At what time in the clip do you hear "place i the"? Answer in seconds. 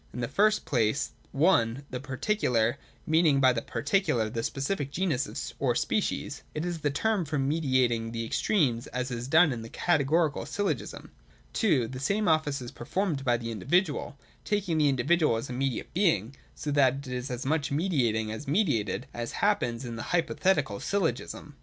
0.65-1.99